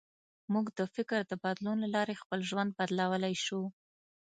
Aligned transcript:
موږ 0.53 0.65
د 0.77 0.79
فکر 0.95 1.19
د 1.27 1.33
بدلون 1.43 1.77
له 1.83 1.87
لارې 1.95 2.19
خپل 2.21 2.39
ژوند 2.49 2.69
بدلولی 2.79 3.35
شو. 3.45 3.61